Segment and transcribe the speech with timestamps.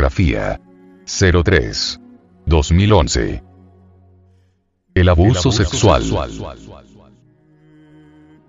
[0.00, 0.58] Bibliografía.
[1.04, 2.00] 03.
[2.46, 3.42] 2011.
[4.94, 6.02] El abuso, sexual.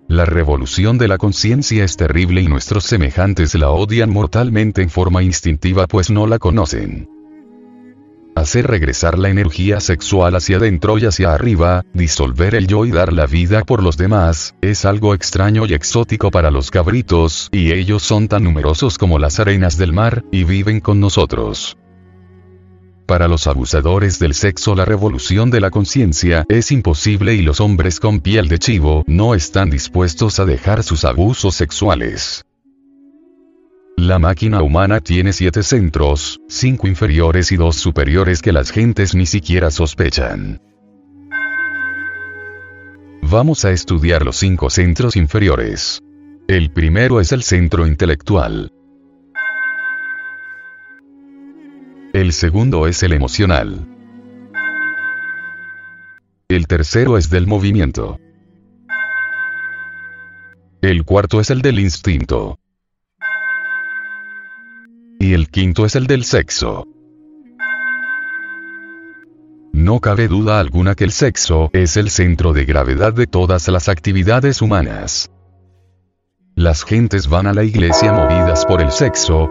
[0.07, 5.23] La revolución de la conciencia es terrible y nuestros semejantes la odian mortalmente en forma
[5.23, 7.09] instintiva pues no la conocen.
[8.41, 13.13] Hacer regresar la energía sexual hacia adentro y hacia arriba, disolver el yo y dar
[13.13, 18.01] la vida por los demás, es algo extraño y exótico para los cabritos, y ellos
[18.01, 21.77] son tan numerosos como las arenas del mar, y viven con nosotros.
[23.05, 27.99] Para los abusadores del sexo la revolución de la conciencia es imposible y los hombres
[27.99, 32.43] con piel de chivo no están dispuestos a dejar sus abusos sexuales.
[34.01, 39.27] La máquina humana tiene siete centros, cinco inferiores y dos superiores que las gentes ni
[39.27, 40.59] siquiera sospechan.
[43.21, 46.01] Vamos a estudiar los cinco centros inferiores.
[46.47, 48.71] El primero es el centro intelectual.
[52.11, 53.87] El segundo es el emocional.
[56.49, 58.19] El tercero es del movimiento.
[60.81, 62.57] El cuarto es el del instinto.
[65.31, 66.89] Y el quinto es el del sexo.
[69.71, 73.87] No cabe duda alguna que el sexo es el centro de gravedad de todas las
[73.87, 75.31] actividades humanas.
[76.53, 79.49] Las gentes van a la iglesia movidas por el sexo,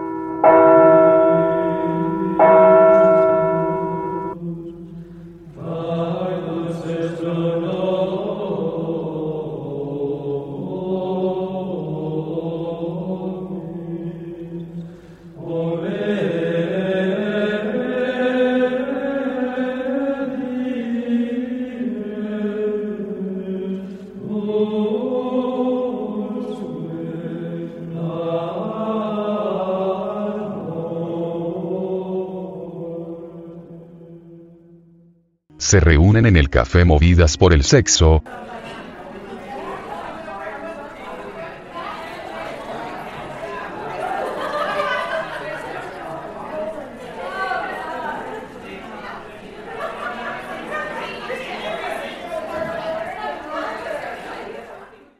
[35.71, 38.21] se reúnen en el café movidas por el sexo,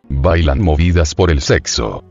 [0.10, 2.11] bailan movidas por el sexo.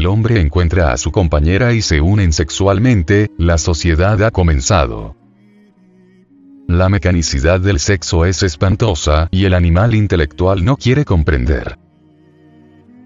[0.00, 5.14] El hombre encuentra a su compañera y se unen sexualmente, la sociedad ha comenzado.
[6.66, 11.76] La mecanicidad del sexo es espantosa y el animal intelectual no quiere comprender.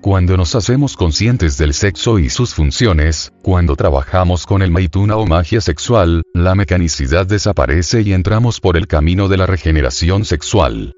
[0.02, 5.26] Cuando nos hacemos conscientes del sexo y sus funciones, cuando trabajamos con el maituna o
[5.26, 10.94] magia sexual, la mecanicidad desaparece y entramos por el camino de la regeneración sexual.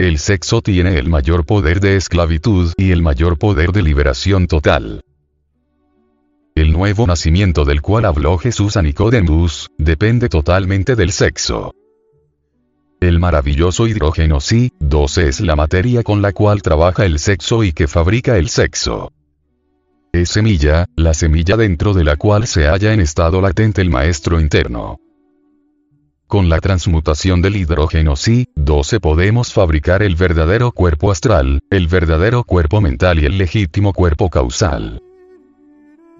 [0.00, 5.02] El sexo tiene el mayor poder de esclavitud y el mayor poder de liberación total.
[6.54, 11.74] El nuevo nacimiento del cual habló Jesús a Nicodemus, depende totalmente del sexo.
[12.98, 17.72] El maravilloso hidrógeno sí, 12 es la materia con la cual trabaja el sexo y
[17.74, 19.12] que fabrica el sexo.
[20.14, 24.40] Es semilla, la semilla dentro de la cual se halla en estado latente el maestro
[24.40, 24.98] interno.
[26.30, 32.44] Con la transmutación del hidrógeno sí, 12 podemos fabricar el verdadero cuerpo astral, el verdadero
[32.44, 35.02] cuerpo mental y el legítimo cuerpo causal.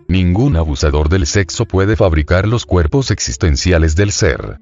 [0.08, 4.58] Ningún abusador del sexo puede fabricar los cuerpos existenciales del ser.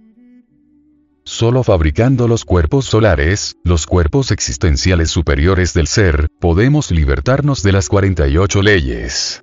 [1.25, 7.89] Solo fabricando los cuerpos solares, los cuerpos existenciales superiores del ser, podemos libertarnos de las
[7.89, 9.43] 48 leyes.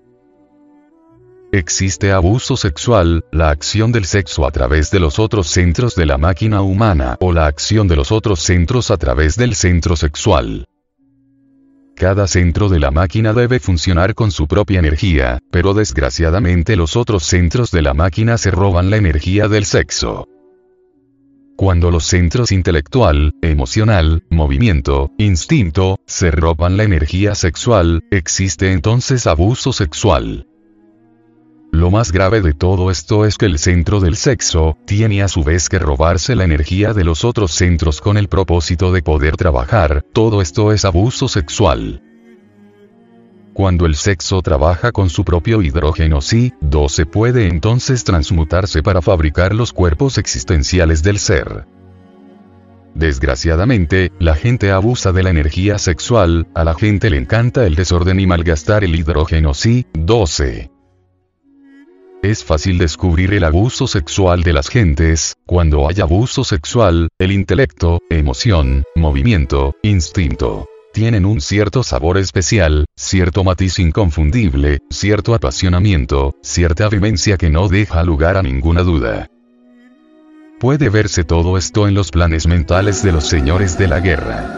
[1.56, 6.18] Existe abuso sexual, la acción del sexo a través de los otros centros de la
[6.18, 10.66] máquina humana o la acción de los otros centros a través del centro sexual.
[11.96, 17.24] Cada centro de la máquina debe funcionar con su propia energía, pero desgraciadamente los otros
[17.24, 20.28] centros de la máquina se roban la energía del sexo.
[21.56, 29.72] Cuando los centros intelectual, emocional, movimiento, instinto, se roban la energía sexual, existe entonces abuso
[29.72, 30.48] sexual.
[31.76, 35.44] Lo más grave de todo esto es que el centro del sexo, tiene a su
[35.44, 40.02] vez que robarse la energía de los otros centros con el propósito de poder trabajar,
[40.14, 42.02] todo esto es abuso sexual.
[43.54, 49.54] Cuando el sexo trabaja con su propio hidrógeno sí, 12 puede entonces transmutarse para fabricar
[49.54, 51.66] los cuerpos existenciales del ser.
[52.94, 58.22] Desgraciadamente, la gente abusa de la energía sexual, a la gente le encanta el desorden
[58.22, 60.75] y malgastar el hidrógeno sí, 12.
[62.26, 68.00] Es fácil descubrir el abuso sexual de las gentes, cuando hay abuso sexual, el intelecto,
[68.10, 77.38] emoción, movimiento, instinto tienen un cierto sabor especial, cierto matiz inconfundible, cierto apasionamiento, cierta vivencia
[77.38, 79.30] que no deja lugar a ninguna duda.
[80.58, 84.58] Puede verse todo esto en los planes mentales de los señores de la guerra.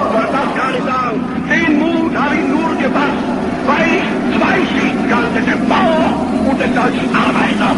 [0.00, 1.20] Aber das kann ich sagen.
[1.48, 3.24] Den Mut habe ich nur gefasst,
[3.66, 4.04] weil ich
[4.36, 6.08] zwei Schichten kannte, den Bauer
[6.48, 7.76] und den deutschen Arbeiter.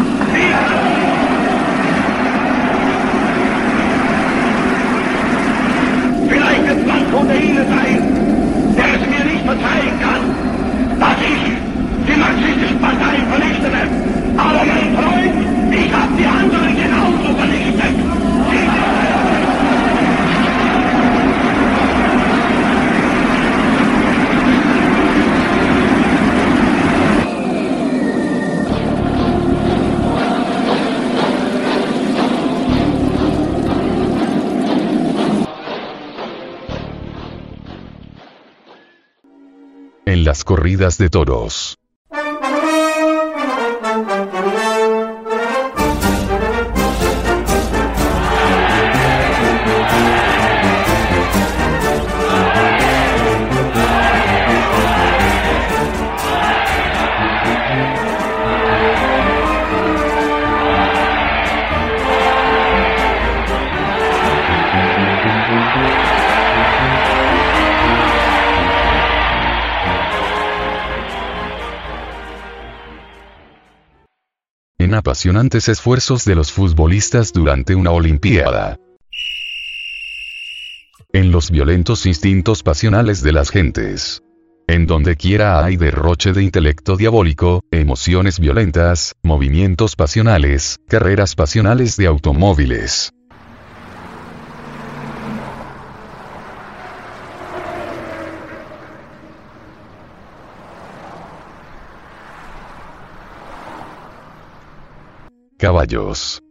[6.29, 8.01] Vielleicht wird man von der Ihnen sein,
[8.77, 10.23] der es mir nicht verzeihen kann,
[10.99, 11.41] dass ich
[12.07, 13.81] die marxistische Partei vernichtete.
[14.37, 15.35] Aber mein Freund,
[15.71, 16.74] ich habe die anderen
[40.35, 41.77] las corridas de toros.
[75.15, 78.77] Apasionantes esfuerzos de los futbolistas durante una Olimpiada.
[81.13, 84.21] En los violentos instintos pasionales de las gentes.
[84.67, 92.07] En donde quiera hay derroche de intelecto diabólico, emociones violentas, movimientos pasionales, carreras pasionales de
[92.07, 93.13] automóviles.
[105.57, 106.44] Caballos.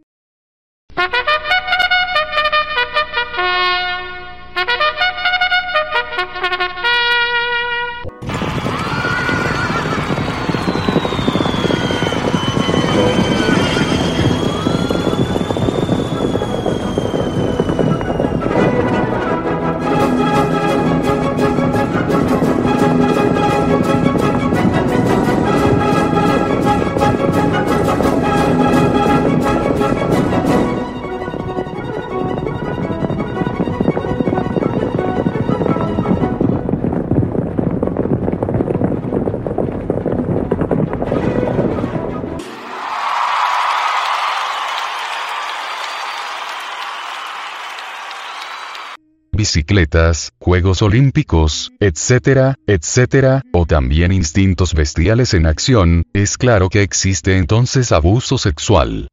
[49.55, 57.37] Bicicletas, Juegos Olímpicos, etcétera, etcétera, o también instintos bestiales en acción, es claro que existe
[57.37, 59.07] entonces abuso sexual.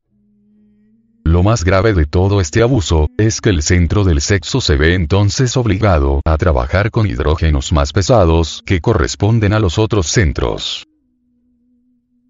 [1.25, 4.95] Lo más grave de todo este abuso, es que el centro del sexo se ve
[4.95, 10.85] entonces obligado a trabajar con hidrógenos más pesados que corresponden a los otros centros.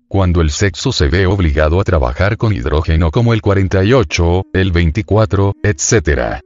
[0.09, 5.55] Cuando el sexo se ve obligado a trabajar con hidrógeno como el 48, el 24,
[5.63, 6.43] etc.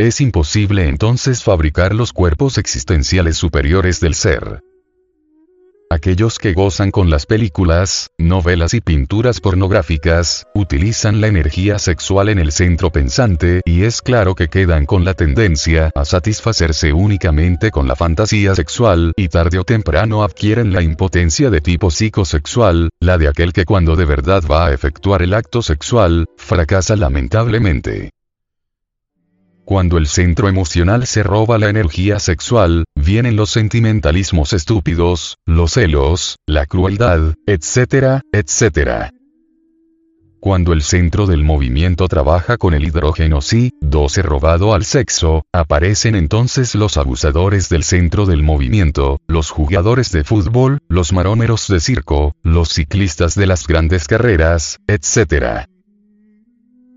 [0.00, 4.60] Es imposible entonces fabricar los cuerpos existenciales superiores del ser.
[5.90, 12.38] Aquellos que gozan con las películas, novelas y pinturas pornográficas, utilizan la energía sexual en
[12.38, 17.88] el centro pensante y es claro que quedan con la tendencia a satisfacerse únicamente con
[17.88, 23.26] la fantasía sexual y tarde o temprano adquieren la impotencia de tipo psicosexual, la de
[23.26, 28.10] aquel que cuando de verdad va a efectuar el acto sexual, fracasa lamentablemente.
[29.68, 36.38] Cuando el centro emocional se roba la energía sexual, vienen los sentimentalismos estúpidos, los celos,
[36.46, 39.12] la crueldad, etcétera, etcétera.
[40.40, 46.14] Cuando el centro del movimiento trabaja con el hidrógeno Si, 12 robado al sexo, aparecen
[46.14, 52.32] entonces los abusadores del centro del movimiento, los jugadores de fútbol, los marómeros de circo,
[52.42, 55.68] los ciclistas de las grandes carreras, etc.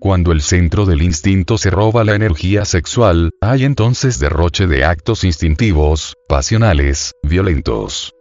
[0.02, 5.22] Cuando el centro del instinto se roba la energía sexual, hay entonces derroche de actos
[5.22, 8.12] instintivos, pasionales, violentos.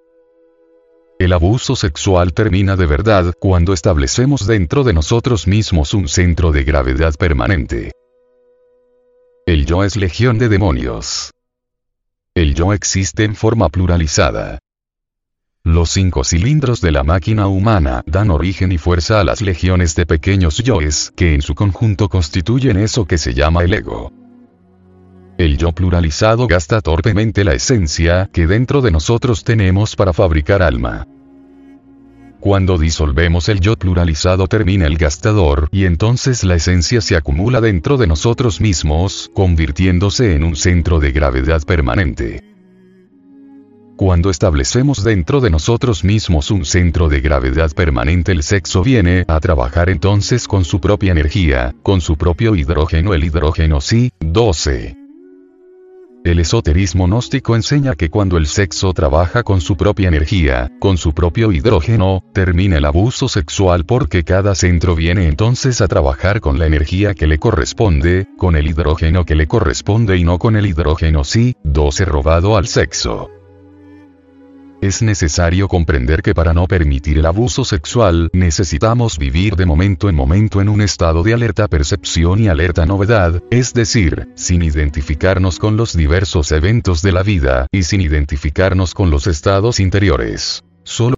[1.17, 6.63] El abuso sexual termina de verdad cuando establecemos dentro de nosotros mismos un centro de
[6.65, 7.93] gravedad permanente.
[9.47, 11.31] El yo es legión de demonios.
[12.35, 14.59] El yo existe en forma pluralizada.
[15.63, 20.07] Los cinco cilindros de la máquina humana dan origen y fuerza a las legiones de
[20.07, 24.11] pequeños yoes que en su conjunto constituyen eso que se llama el ego.
[25.37, 31.07] El yo pluralizado gasta torpemente la esencia que dentro de nosotros tenemos para fabricar alma.
[32.39, 37.97] Cuando disolvemos el yo pluralizado termina el gastador y entonces la esencia se acumula dentro
[37.97, 42.50] de nosotros mismos, convirtiéndose en un centro de gravedad permanente.
[44.01, 49.39] Cuando establecemos dentro de nosotros mismos un centro de gravedad permanente el sexo viene a
[49.39, 54.97] trabajar entonces con su propia energía, con su propio hidrógeno el hidrógeno sí, 12.
[56.25, 61.13] El esoterismo gnóstico enseña que cuando el sexo trabaja con su propia energía, con su
[61.13, 66.65] propio hidrógeno, termina el abuso sexual porque cada centro viene entonces a trabajar con la
[66.65, 71.23] energía que le corresponde, con el hidrógeno que le corresponde y no con el hidrógeno
[71.23, 73.29] sí, 12 robado al sexo.
[74.81, 80.15] Es necesario comprender que para no permitir el abuso sexual necesitamos vivir de momento en
[80.15, 85.77] momento en un estado de alerta percepción y alerta novedad, es decir, sin identificarnos con
[85.77, 90.63] los diversos eventos de la vida y sin identificarnos con los estados interiores.
[90.83, 91.15] Solo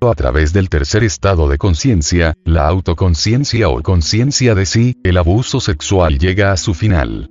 [0.00, 5.60] a través del tercer estado de conciencia, la autoconciencia o conciencia de sí, el abuso
[5.60, 7.28] sexual llega a su final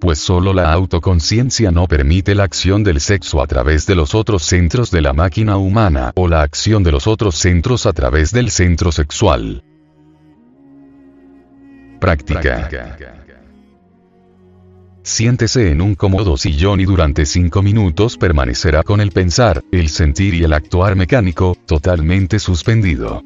[0.00, 4.42] pues solo la autoconciencia no permite la acción del sexo a través de los otros
[4.42, 8.50] centros de la máquina humana o la acción de los otros centros a través del
[8.50, 9.62] centro sexual.
[12.00, 12.68] Práctica.
[15.02, 20.32] Siéntese en un cómodo sillón y durante 5 minutos permanecerá con el pensar, el sentir
[20.32, 23.22] y el actuar mecánico, totalmente suspendido.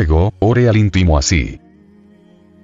[0.00, 1.60] Luego, ore al íntimo así.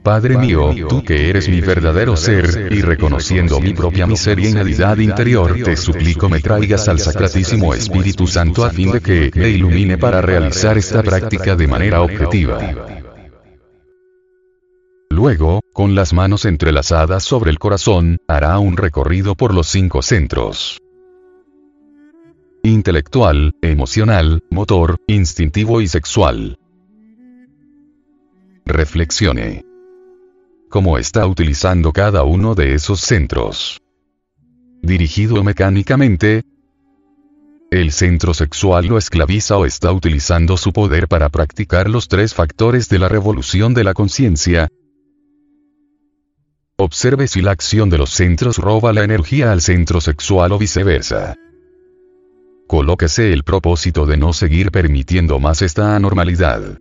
[0.02, 4.96] Padre mío, tú que eres mi verdadero ser, y reconociendo mi propia miseria y nulidad
[4.96, 9.98] interior, te suplico me traigas al Sacratísimo Espíritu Santo a fin de que me ilumine
[9.98, 12.58] para realizar esta práctica de manera objetiva.
[15.10, 20.78] Luego, con las manos entrelazadas sobre el corazón, hará un recorrido por los cinco centros.
[22.62, 26.56] Intelectual, emocional, motor, instintivo y sexual.
[28.68, 29.64] Reflexione.
[30.68, 33.80] ¿Cómo está utilizando cada uno de esos centros?
[34.82, 36.42] Dirigido mecánicamente,
[37.70, 42.88] el centro sexual lo esclaviza o está utilizando su poder para practicar los tres factores
[42.88, 44.66] de la revolución de la conciencia.
[46.76, 51.36] Observe si la acción de los centros roba la energía al centro sexual o viceversa.
[52.66, 56.80] Colóquese el propósito de no seguir permitiendo más esta anormalidad.